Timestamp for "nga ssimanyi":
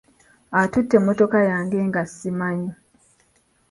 1.87-2.71